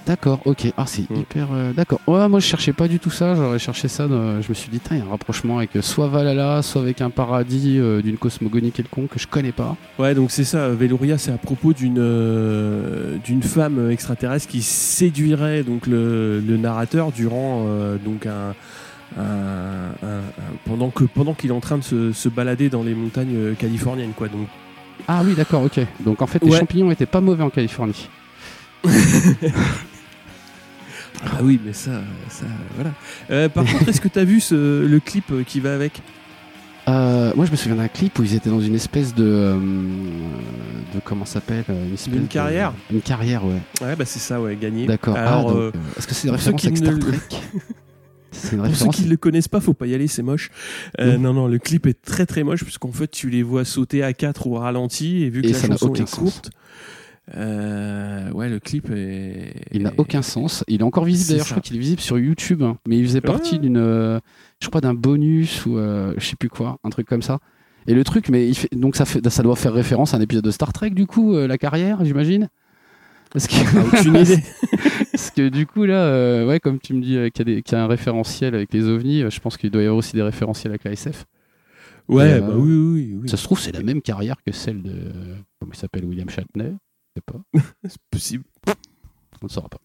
[0.07, 0.73] d'accord, ok.
[0.77, 1.15] Ah, c'est Mm.
[1.15, 1.47] hyper.
[1.53, 1.99] euh, d'accord.
[2.07, 3.35] Ouais, moi je cherchais pas du tout ça.
[3.35, 4.07] J'aurais cherché ça.
[4.07, 6.81] dans- Je me suis dit, il y a un rapprochement avec euh, soit Valhalla, soit
[6.81, 9.75] avec un paradis euh, d'une cosmogonie quelconque que je connais pas.
[9.99, 10.69] Ouais, donc c'est ça.
[10.69, 17.11] Velouria, c'est à propos d'une euh, d'une femme extraterrestre qui séduirait donc le, le narrateur
[17.11, 18.55] durant euh, donc un,
[19.19, 22.81] un- un- un- pendant que pendant qu'il est en train de se, se balader dans
[22.81, 24.29] les montagnes californiennes, quoi.
[24.29, 24.47] Donc
[25.07, 25.79] Ah oui, d'accord, ok.
[25.99, 28.09] Donc en fait, les champignons étaient pas mauvais en Californie.
[31.23, 32.91] ah oui, mais ça, ça voilà.
[33.29, 36.01] Euh, par contre, est-ce que t'as vu ce, le clip euh, qui va avec?
[36.87, 39.23] Euh, moi, je me souviens d'un clip où ils étaient dans une espèce de.
[39.23, 39.59] euh,
[40.95, 43.61] de comment ça s'appelle Une de- carrière Une carrière, ouais.
[43.81, 44.87] Ouais, bah c'est ça, ouais, gagné.
[44.87, 45.15] D'accord.
[45.15, 47.19] Ah, Alors, est-ce que c'est une référence qui avec Star Trek?
[48.53, 50.51] Une Pour ceux qui ne le connaissent pas, faut pas y aller, c'est moche.
[51.01, 51.33] Euh, Non.
[51.33, 54.13] non, non, le clip est très très moche puisqu'en fait tu les vois sauter à
[54.13, 56.49] 4 au ralenti et vu que Et la chanson est courte,
[57.37, 59.53] euh, ouais, le clip est.
[59.71, 60.63] Il n'a aucun sens.
[60.67, 61.45] Il est encore visible d'ailleurs.
[61.45, 62.77] Je crois qu'il est visible sur YouTube, hein.
[62.87, 63.59] mais il faisait partie Ouais.
[63.59, 64.19] d'une, euh,
[64.61, 67.39] je crois d'un bonus ou euh, je sais plus quoi, un truc comme ça.
[67.87, 70.21] Et le truc, mais il fait, donc ça fait, ça doit faire référence à un
[70.21, 72.49] épisode de Star Trek du coup, euh, la carrière, j'imagine?
[73.31, 74.37] Parce que, Ah, aucune idée.
[75.11, 77.87] parce que du coup là, ouais, comme tu me dis qu'il y, a y un
[77.87, 80.91] référentiel avec les ovnis, je pense qu'il doit y avoir aussi des référentiels avec la
[80.91, 81.25] SF.
[82.09, 83.29] Ouais, bah oui, oui, oui.
[83.29, 84.91] Ça se trouve, c'est la même carrière que celle de,
[85.59, 86.73] comment il s'appelle, William Shatner.
[87.15, 87.39] Sais pas,
[87.87, 88.43] C'est possible.
[89.41, 89.79] on ne saura pas.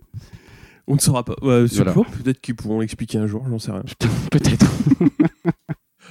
[0.86, 1.34] On ne saura pas.
[1.42, 1.92] Ouais, Voilà.
[1.92, 3.82] Peut-être qu'ils pourront l'expliquer un jour, j'en sais rien.
[4.30, 4.66] Peut-être.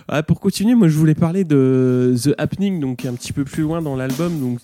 [0.07, 3.63] Ah, pour continuer, moi je voulais parler de The Happening, donc un petit peu plus
[3.63, 4.39] loin dans l'album.
[4.39, 4.59] Donc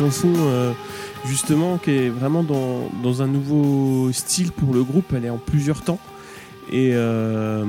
[0.00, 0.72] chanson euh,
[1.26, 5.12] justement qui est vraiment dans, un nouveau style pour le groupe.
[5.14, 5.98] Elle est en plusieurs temps.
[6.72, 7.66] Et euh,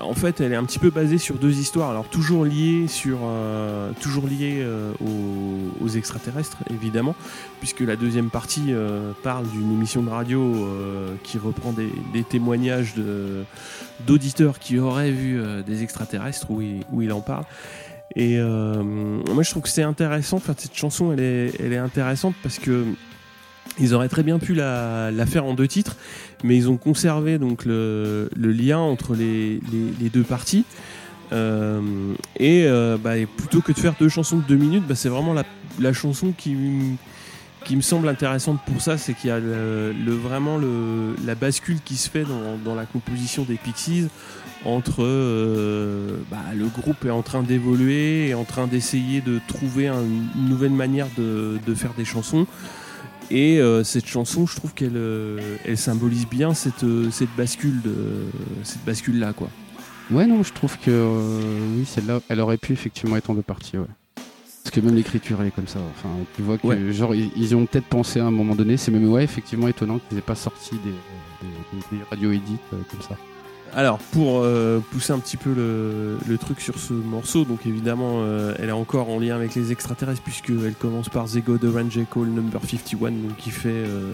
[0.00, 1.90] en fait, elle est un petit peu basée sur deux histoires.
[1.90, 4.64] Alors toujours liées sur, euh, toujours liées
[5.00, 7.16] aux, extraterrestres, évidemment,
[7.58, 8.72] puisque la deuxième partie
[9.24, 10.68] parle d'une émission de radio
[11.24, 12.94] qui reprend des, témoignages
[14.06, 17.44] d'auditeurs qui auraient vu des extraterrestres où il en parle.
[18.16, 20.38] Et euh, moi, je trouve que c'est intéressant.
[20.38, 22.84] Enfin, cette chanson, elle est, elle est intéressante parce que
[23.80, 25.94] Ils auraient très bien pu la, la faire en deux titres,
[26.42, 30.64] mais ils ont conservé donc le, le lien entre les, les- les deux parties.
[31.32, 31.80] Euh,
[32.40, 35.32] et, euh, bah, plutôt que de faire deux chansons de deux minutes, bah, c'est vraiment
[35.34, 35.44] la,
[35.78, 36.56] la chanson qui,
[37.66, 40.58] qui me semble intéressante pour ça, c'est qu'il y a le, le- vraiment
[41.24, 44.08] la bascule qui se fait dans, dans la composition des Pixies
[44.68, 49.88] entre euh, bah, le groupe est en train d'évoluer et en train d'essayer de trouver
[49.88, 52.46] un- une nouvelle manière de, de faire des chansons.
[53.30, 57.94] Et euh, cette chanson, je trouve qu'elle euh, elle symbolise bien cette, cette bascule de
[58.62, 59.48] cette bascule là quoi.
[60.10, 63.42] Ouais, non, je trouve que euh, oui, celle-là, elle aurait pu effectivement être en deux
[63.42, 63.84] parties, ouais.
[64.64, 65.78] Parce que même l'écriture, elle est comme ça.
[65.96, 66.92] Enfin, tu vois que Ouais.
[66.92, 68.76] genre ils, ils y ont peut-être pensé à un moment donné.
[68.78, 71.48] C'est même ouais, effectivement étonnant qu'ils aient pas sorti des, des,
[71.80, 73.16] des- des radio edits euh, comme ça.
[73.74, 78.54] Alors pour euh, pousser un petit peu le, truc sur ce morceau, donc évidemment euh,
[78.58, 82.28] elle est encore en lien avec les extraterrestres puisqu'elle commence par The God Orange Call
[82.28, 84.12] Number 51, donc qui fait euh,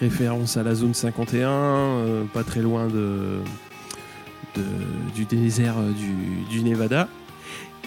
[0.00, 2.88] référence à la zone 51, euh, pas très loin
[5.14, 5.76] du désert
[6.50, 7.08] du, Nevada.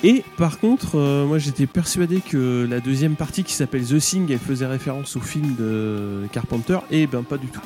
[0.04, 4.40] Et par contre, moi j'étais persuadé que la deuxième partie qui s'appelle The Thing, elle
[4.40, 7.62] faisait référence au film de Carpenter, et ben pas du tout.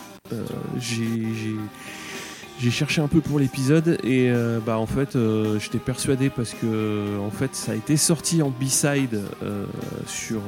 [0.79, 1.55] J'ai-
[2.59, 6.53] j'ai cherché un peu pour l'épisode et euh, bah en fait euh, j'étais persuadé parce
[6.53, 9.65] que en fait ça a été sorti en B-side euh,
[10.07, 10.41] sur,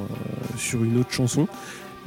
[0.57, 1.47] sur une autre chanson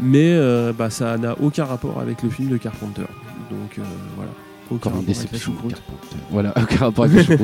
[0.01, 0.37] mais
[0.73, 3.07] bah ça n'a aucun rapport avec le film de Carpenter
[3.51, 3.79] donc
[4.17, 4.33] voilà
[4.71, 5.71] aucun Encore une déception de.
[5.71, 6.17] Carpenter.
[6.31, 7.37] Voilà, aucun rapport avec la.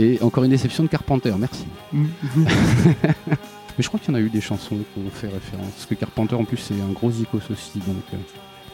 [0.00, 1.64] Et encore une déception de Carpenter, merci.
[1.92, 5.70] Mais je crois qu'il y en a eu des chansons qui ont fait référence.
[5.74, 7.78] Parce que Carpenter, en plus, c'est un gros icos aussi.
[7.78, 8.20] Donc,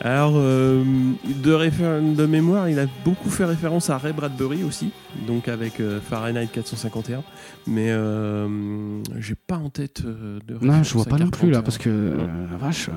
[0.00, 0.82] alors euh,
[1.24, 4.90] de, de mémoire il a beaucoup fait référence à Ray Bradbury aussi
[5.26, 7.22] donc avec euh, Fahrenheit 451
[7.66, 11.62] mais euh, j'ai pas en tête de Non, je vois pas non plus là, Carpenter.
[11.64, 12.16] parce que
[12.50, 12.90] la vache.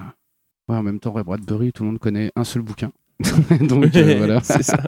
[0.68, 2.92] Ouais, en même temps, Ray Bradbury, tout le monde connaît un seul bouquin.
[3.62, 3.86] donc
[4.18, 4.42] voilà.
[4.42, 4.82] c'est ça.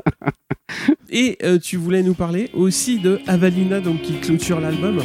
[1.11, 4.99] Et tu voulais nous parler aussi de Avalina, donc qui clôture l'album.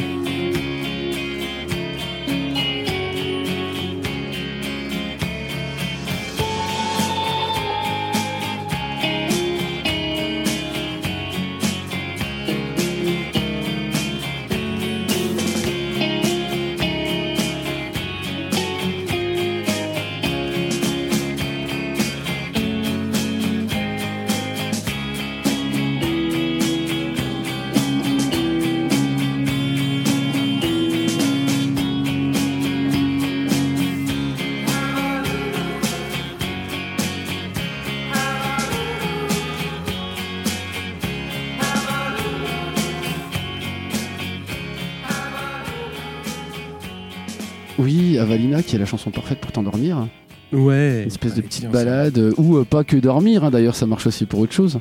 [47.83, 50.07] Oui, Avalina, qui est la chanson parfaite pour t'endormir.
[50.51, 51.01] Ouais.
[51.01, 54.05] Une espèce de petite balade, euh, ou euh, pas que dormir, hein, d'ailleurs, ça marche
[54.07, 54.79] aussi pour autre chose.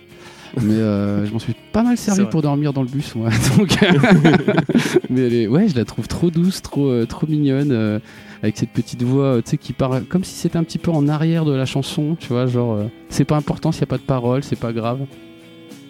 [0.60, 3.30] Mais euh, je m'en suis pas mal servi pour dormir dans le bus, moi.
[3.58, 3.70] Donc,
[5.10, 8.00] mais elle est- ouais, je la trouve trop douce, trop, trop mignonne,
[8.42, 11.08] avec cette petite voix, tu sais, qui part comme si c'était un petit peu en
[11.08, 14.02] arrière de la chanson, tu vois, genre, c'est pas important s'il y a pas de
[14.02, 15.00] paroles, c'est pas grave.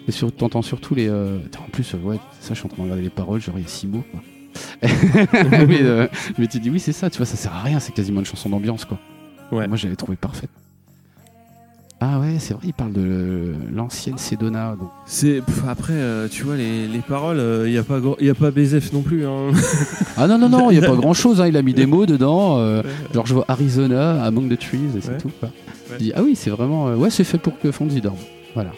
[0.07, 1.07] Et sur, t'entends surtout les.
[1.09, 3.63] euh, En plus, ouais, ça, je suis en train de regarder les paroles, genre, il
[3.63, 4.21] y a six mots, quoi.
[4.81, 7.93] Mais, euh, mais tu dis, oui, c'est ça, tu vois, ça sert à rien, c'est
[7.93, 8.99] quasiment une chanson d'ambiance, quoi.
[9.51, 9.67] Ouais.
[9.67, 10.49] Moi, j'avais trouvé parfaite.
[12.05, 14.75] Ah ouais, c'est vrai, il parle de l'ancienne Sedona.
[14.77, 14.89] Donc.
[15.05, 18.35] C'est pff, après, euh, tu vois les, les paroles, il y a pas y a
[18.35, 19.25] pas BZF non plus.
[19.25, 19.51] Hein.
[20.17, 22.05] Ah non, non, non, il n'y a pas grand chose, il a mis des mots
[22.05, 22.57] dedans.
[22.59, 25.17] euh, genre, je vois Arizona, Among the Trees, et c'est Ouais.
[25.17, 25.31] tout.
[25.39, 25.47] Quoi.
[25.49, 25.95] Ouais.
[25.99, 26.89] Je dis, ah oui, c'est vraiment.
[26.89, 28.17] euh, ouais, c'est fait pour que Fonzie dorme.
[28.53, 28.71] Voilà.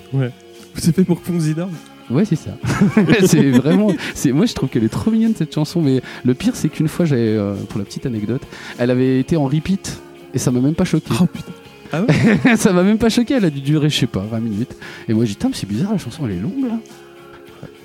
[0.75, 1.71] C'est fait pour Fonzie dorme?
[2.09, 2.51] Ouais, c'est ça.
[3.25, 3.91] c'est vraiment.
[4.13, 5.81] C'est moi, je trouve qu'elle est trop mignonne cette chanson.
[5.81, 8.41] Mais le pire, c'est qu'une fois, j'avais, euh, pour la petite anecdote,
[8.77, 9.99] elle avait été en repeat
[10.33, 11.11] et ça m'a même pas choqué.
[11.19, 12.55] Oh putain.
[12.57, 13.35] ça m'a même pas choqué.
[13.35, 14.75] Elle a dû durer, je sais pas, 20 minutes.
[15.07, 16.77] Et moi, j'ai dit, c'est bizarre, la chanson, elle est longue là.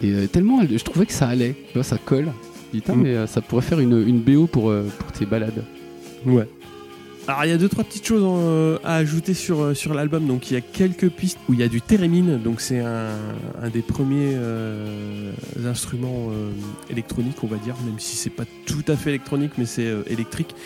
[0.02, 1.54] Et euh, tellement, elle- je trouvais que ça allait.
[1.68, 2.26] Tu vois, ça colle.
[2.72, 3.02] Je dis, Putain, Mm.
[3.02, 5.62] mais euh, ça pourrait faire une, une BO pour, euh, pour tes balades.
[6.26, 6.46] Ouais.
[7.31, 10.27] Alors il y a deux trois petites choses euh, à ajouter sur, euh, sur l'album.
[10.27, 12.38] Donc il y a quelques pistes où il y a du thérémine.
[12.43, 13.14] Donc c'est un,
[13.62, 15.31] un des premiers euh,
[15.64, 16.51] instruments euh,
[16.90, 20.03] électroniques, on va dire, même si c'est pas tout à fait électronique, mais c'est euh,
[20.09, 20.57] électrique.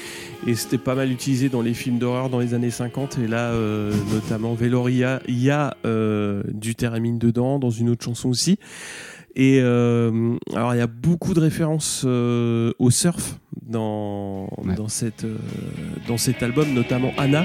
[0.47, 3.19] Et c'était pas mal utilisé dans les films d'horreur dans les années 50.
[3.19, 5.77] Et là, euh, notamment Veloria, il y a
[6.49, 8.59] du thérémine dedans, dans une autre chanson aussi.
[9.37, 14.75] Et euh, alors il y a beaucoup de références euh, au surf dans, Ouais.
[14.77, 15.37] dans, cette, euh,
[16.07, 17.45] dans cet album, notamment Anna.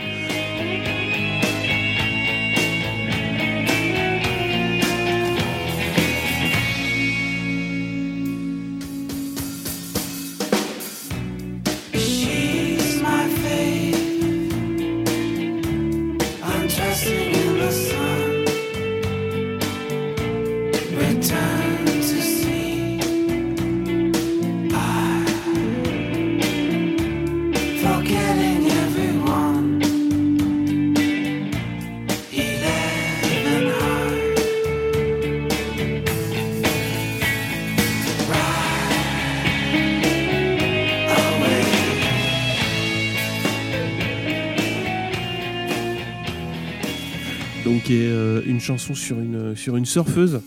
[48.70, 50.42] Chanson sur une, sur une surfeuse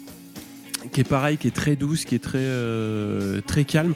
[0.92, 3.94] qui est pareil, qui est très douce, qui est très, euh, très calme.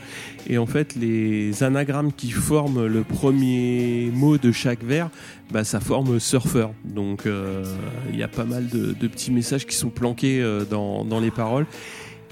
[0.49, 5.11] Et en fait, les anagrammes qui forment le premier mot de chaque vers,
[5.53, 6.73] bah, ça forme surfeur.
[6.85, 7.63] Donc euh,
[8.11, 11.31] il y a pas mal de, petits messages qui sont planqués euh, dans, dans les
[11.31, 11.67] paroles.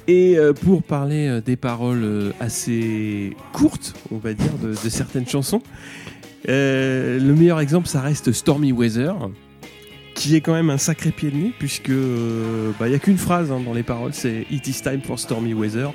[0.08, 5.62] Et pour parler des paroles assez courtes, on va dire, de, certaines chansons,
[6.46, 9.16] le meilleur exemple, ça reste Stormy Weather,
[10.14, 12.98] qui est quand même un sacré pied de nez, puisque euh, bah, il n'y a
[12.98, 15.92] qu'une phrase hein, dans les paroles, c'est It is time for Stormy Weather,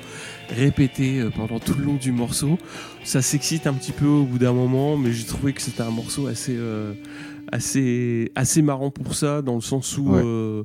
[0.50, 2.58] répété euh, pendant tout le long du morceau.
[3.02, 5.90] Ça s'excite un petit peu au bout d'un moment, mais j'ai trouvé que c'était un
[5.90, 6.92] morceau assez, euh,
[7.50, 10.10] assez, assez marrant pour ça, dans le sens où.
[10.10, 10.64] Ouais.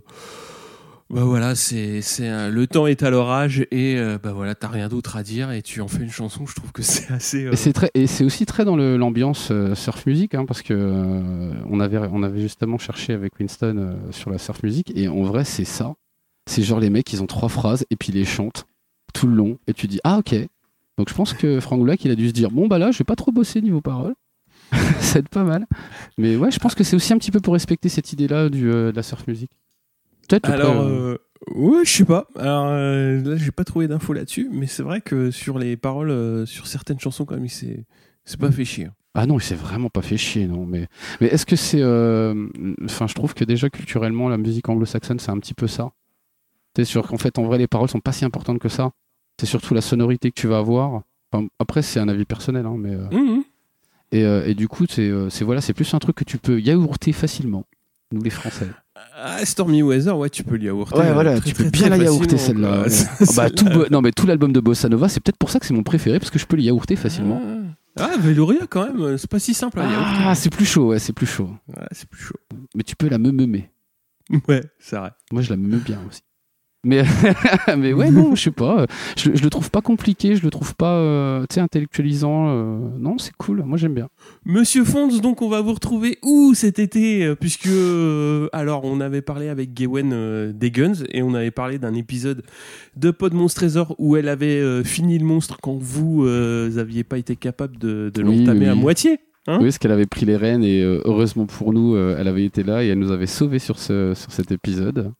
[1.11, 5.17] Bah voilà, c'est le temps est à l'orage et euh, bah voilà, t'as rien d'autre
[5.17, 6.45] à dire et tu en fais une chanson.
[6.47, 7.45] Je trouve que c'est assez.
[7.45, 10.63] euh, Et c'est très, et c'est aussi très dans l'ambiance euh, surf music, hein, parce
[10.63, 15.65] que on avait, justement cherché avec Winston sur la surf music, et en vrai c'est
[15.65, 15.93] ça.
[16.49, 18.65] C'est genre les mecs, ils ont trois phrases et puis ils les chantent
[19.13, 20.35] tout le long, et tu dis ah ok.
[20.97, 22.97] Donc je pense que Frank Black il a dû se dire bon bah là je
[22.97, 24.15] vais pas trop bosser niveau paroles,
[24.99, 25.67] ça aide pas mal.
[26.17, 28.71] Mais ouais, je pense que c'est aussi un petit peu pour respecter cette idée-là du
[28.71, 29.51] euh, de la surf music.
[30.27, 30.49] Peut-être.
[30.49, 31.17] Alors, euh,
[31.49, 32.27] euh, ouais, je sais pas.
[32.37, 36.09] Alors euh, là, j'ai pas trouvé d'infos là-dessus, mais c'est vrai que sur les paroles,
[36.11, 37.85] euh, sur certaines chansons, quand même, il s'est
[38.25, 38.89] c'est pas fait chier.
[39.13, 40.65] Ah non, il s'est vraiment pas fait chier, non.
[40.65, 40.87] Mais,
[41.21, 41.81] mais est-ce que c'est.
[41.81, 42.47] euh,
[42.83, 45.91] Enfin, je trouve que déjà culturellement, la musique anglo-saxonne, c'est un petit peu ça.
[46.75, 48.91] C'est sûr qu'en fait, en vrai, les paroles sont pas si importantes que ça.
[49.39, 51.03] C'est surtout la sonorité que tu vas avoir.
[51.31, 52.93] Enfin, après, c'est un avis personnel, hein, mais.
[52.95, 53.43] euh, Mhm.
[54.11, 57.13] et, et du coup, c'est c'est- voilà, c'est plus un truc que tu peux yaourter
[57.13, 57.63] facilement.
[58.11, 58.67] Nous, les Français.
[59.15, 60.97] Ah, Stormy Weather, ouais, tu peux le yaourter.
[60.97, 62.81] Ouais, voilà, très, tu peux très, bien très la yaourter celle-là.
[62.87, 62.87] ouais.
[63.21, 65.65] Ah bah, tout, non, mais tout l'album de Bossa Nova, c'est peut-être pour ça que
[65.65, 67.41] c'est mon préféré, parce que je peux le yaourter facilement.
[67.97, 70.23] Ah, ah, Veloria, quand même, euh, c'est pas si simple à yaourter.
[70.25, 71.49] Ah, c'est plus chaud, ouais, c'est plus chaud.
[71.67, 72.35] Ouais, c'est plus chaud.
[72.75, 73.69] Mais tu peux la me meumer.
[74.47, 75.11] Ouais, c'est vrai.
[75.31, 76.21] Moi, je la me bien aussi.
[76.85, 77.03] Mais,
[77.77, 78.85] mais ouais, non, je sais pas.
[79.17, 82.47] Je, je le trouve pas compliqué, je le trouve pas euh, intellectualisant.
[82.49, 84.07] euh, non, c'est cool, moi j'aime bien.
[84.45, 89.01] Monsieur Fonds, donc on va vous retrouver où cet été euh, Puisque, euh, alors, on
[89.01, 92.43] avait parlé avec Gawen des Guns et on avait parlé d'un épisode
[92.95, 97.35] de Pod Monstre Trésor où elle avait fini le monstre quand vous aviez pas été
[97.35, 99.19] capable de, l'entamer oui, à moitié.
[99.47, 99.57] Hein?
[99.57, 102.83] Oui, parce qu'elle avait pris les rênes et heureusement pour nous, elle avait été là
[102.83, 105.13] et elle nous avait sauvés sur, ce, sur cet épisode.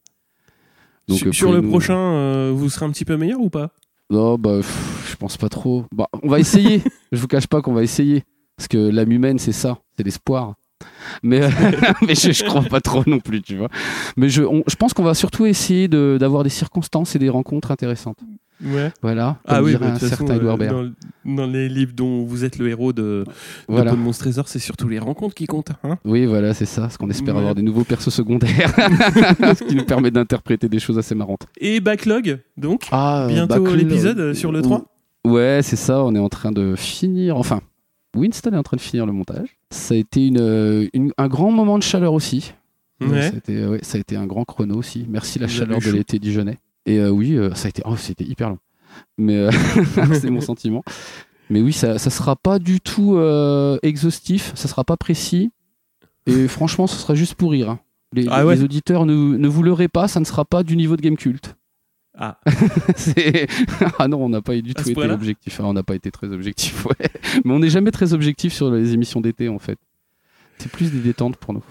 [1.07, 3.49] Donc, sur euh, sur le pouvez-nous- prochain, euh, vous serez un petit peu meilleur ou
[3.49, 3.69] pas?
[4.09, 5.85] Non, bah, pff, je pense pas trop.
[5.91, 6.81] Bah, on va essayer.
[7.11, 8.23] je vous cache pas qu'on va essayer.
[8.57, 10.53] Parce que l'âme humaine, c'est ça, c'est l'espoir.
[11.23, 11.41] Mais,
[12.07, 13.69] mais je, je crois pas trop non plus, tu vois.
[14.17, 17.29] Mais je, on- je pense qu'on va surtout essayer de- d'avoir des circonstances et des
[17.29, 18.19] rencontres intéressantes.
[18.63, 18.91] Ouais.
[19.01, 19.37] Voilà.
[19.45, 20.91] Ah oui, bah, un façon, certain Edouard euh,
[21.25, 23.25] dans, dans les livres dont vous êtes le héros de, de
[23.67, 23.93] Voilà.
[23.93, 25.71] Monstre Trésor, c'est surtout les rencontres qui comptent.
[25.83, 26.89] Hein Oui, voilà, c'est ça.
[26.89, 27.39] Ce qu'on espère Ouais.
[27.41, 28.73] avoir des nouveaux persos secondaires.
[28.75, 31.47] ce qui nous permet d'interpréter des choses assez marrantes.
[31.59, 34.85] et Backlog, donc, Ah, bientôt l'épisode euh, sur le 3
[35.25, 36.03] Ouais, c'est ça.
[36.03, 37.35] On est en train de finir.
[37.37, 37.59] Enfin,
[38.15, 39.57] Winston est en train de finir le montage.
[39.71, 42.53] Ça a été une, euh, une- un grand moment de chaleur aussi.
[43.01, 43.23] Ouais.
[43.23, 45.05] Ça, a été, ouais, ça a été un grand chrono aussi.
[45.09, 46.57] Merci la Vous chaleur de l'été dijonnais.
[46.85, 47.81] Et euh, oui, euh, ça a été.
[47.85, 48.59] Oh, c'était hyper long.
[49.17, 49.51] Mais euh,
[50.13, 50.83] c'est mon sentiment.
[51.49, 53.19] Mais oui, ça, ça sera pas du tout
[53.83, 54.51] exhaustif.
[54.55, 55.51] Ça sera pas précis.
[56.25, 57.69] Et franchement, ce sera juste pour rire.
[57.69, 57.79] hein.
[58.13, 60.95] Les, Ah les auditeurs ne, ne vous leurrez pas, ça ne sera pas du niveau
[60.95, 61.55] de Game Cult.
[62.17, 62.39] Ah,
[63.99, 65.59] ah non, on n'a pas du tout été objectif.
[65.59, 67.09] Ah, on n'a pas été très objectif, ouais.
[67.43, 69.77] Mais on n'est jamais très objectif sur les émissions d'été, en fait.
[70.59, 71.63] C'est plus des détentes pour nous.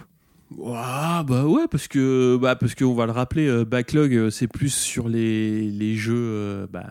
[0.56, 4.46] Ouah, bah ouais, parce que bah parce qu'on va le rappeler, euh, backlog, euh, c'est
[4.46, 6.86] plus sur les, les jeux, euh, bah,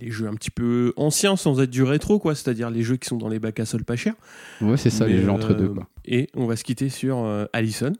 [0.00, 2.34] les jeux un petit peu anciens sans être du rétro, quoi.
[2.34, 4.14] C'est-à-dire les jeux qui sont dans les bacs à sol pas chers.
[4.60, 5.88] Ouais, c'est ça, Mais, les jeux entre deux, quoi.
[6.04, 7.92] Et on va se quitter sur Allison.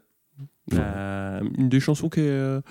[0.73, 2.61] Euh, une des chansons qui est,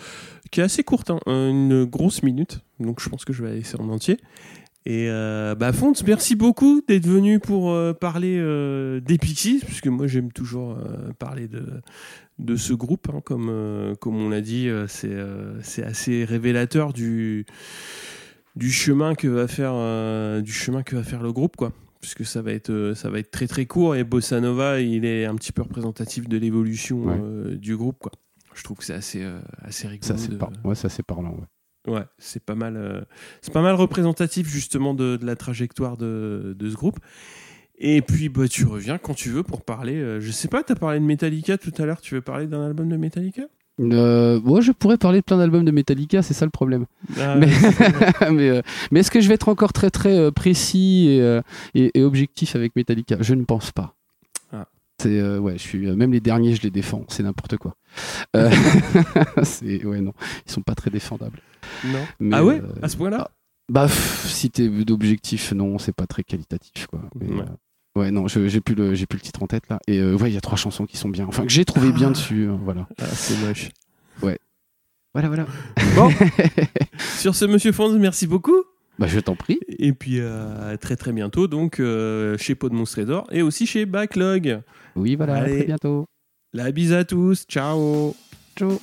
[0.51, 3.55] qui est assez courte, hein, une grosse minute, donc je pense que je vais la
[3.57, 4.19] laisser en entier.
[4.87, 5.73] Et euh, bah
[6.07, 11.11] merci beaucoup d'être venu pour euh, parler euh, des Pixies, puisque moi j'aime toujours euh,
[11.19, 11.65] parler de,
[12.39, 15.17] de ce groupe, hein, comme, euh, comme on l'a dit, c'est
[15.63, 17.47] c'est assez révélateur du,
[18.57, 19.75] du chemin que va faire
[20.43, 23.31] du chemin que va faire le groupe, quoi puisque ça va être ça va être
[23.31, 27.57] très très court et Bossa Nova il est un petit peu représentatif de l'évolution Ouais.
[27.57, 28.13] du groupe quoi.
[28.55, 29.25] Je trouve que c'est assez
[29.63, 30.07] assez rigolo.
[30.07, 30.51] Ça, c'est de- par...
[30.65, 31.47] ouais, ça, c'est parlant, ouais.
[31.87, 33.03] Ouais, c'est pas mal euh,
[33.43, 36.99] c'est pas mal représentatif justement de, de la trajectoire de, de ce groupe.
[37.79, 39.97] Et puis bah tu reviens quand tu veux pour parler.
[39.97, 42.01] euh, je sais pas, t'as parlé de Metallica tout à l'heure.
[42.01, 43.43] Tu veux parler d'un album de Metallica?
[43.81, 46.87] Euh, ouais, je pourrais parler de plein d'albums de Metallica, c'est ça le problème.
[47.19, 47.49] Ah, Mais-
[48.23, 48.63] euh,
[48.93, 51.41] mais est-ce que je vais être encore très très précis et,
[51.75, 53.17] et, et objectif avec Metallica?
[53.21, 53.97] Je ne pense pas.
[54.53, 54.69] Ah.
[55.03, 57.05] C'est euh, ouais, je suis euh, même les derniers, je les défends.
[57.09, 57.75] C'est n'importe quoi.
[58.37, 58.49] Euh,
[59.43, 60.13] c'est ouais non,
[60.47, 61.41] ils sont pas très défendables.
[61.85, 62.05] Non.
[62.21, 63.31] Mais, ah ouais euh, À ce point-là
[63.69, 67.01] Bah pff, si t'es d'objectif, non, c'est pas très qualitatif quoi.
[67.21, 67.43] Mais, Ouais.
[67.97, 69.79] euh, ouais, non, j'ai plus le j'ai plus le titre en tête là.
[69.87, 71.27] Et euh, ouais, il y a trois chansons qui sont bien.
[71.27, 72.49] Enfin que j'ai trouvé bien dessus.
[72.49, 72.87] euh, voilà.
[73.01, 73.71] Ah, c'est moche.
[74.21, 75.47] Voilà voilà.
[75.95, 76.11] Bon.
[77.19, 78.65] Sur ce, monsieur Fonz, merci beaucoup.
[78.99, 79.61] Bah je t'en prie.
[79.79, 83.87] Et puis euh, à très très bientôt, donc euh, chez Podmons Trésor et aussi chez
[83.87, 84.61] Backlog.
[84.97, 85.35] Oui voilà.
[85.37, 86.07] À très bientôt.
[86.53, 87.45] La bise à tous.
[87.49, 88.15] Ciao.
[88.57, 88.81] Ciao.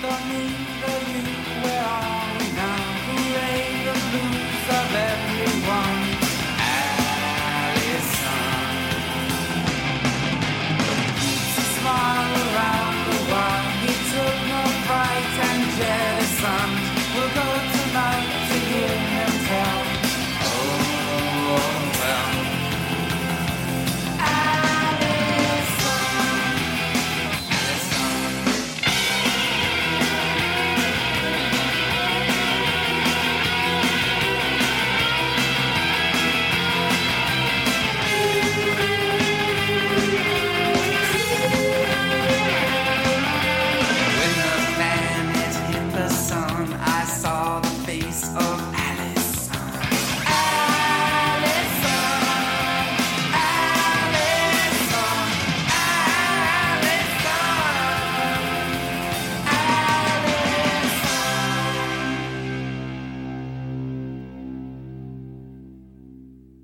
[0.00, 1.22] Domingo, you,
[1.62, 2.76] where are we now?
[3.06, 5.27] Hooray, the blues are left.